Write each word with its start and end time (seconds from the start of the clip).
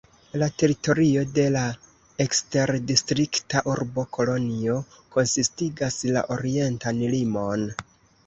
La 0.41 0.45
teritorio 0.59 1.23
de 1.33 1.43
la 1.55 1.65
eksterdistrikta 2.23 3.61
urbo 3.73 4.05
Kolonjo 4.17 4.79
konsistigas 5.17 5.99
la 6.17 6.27
orientan 6.37 7.05
limon. 7.15 7.69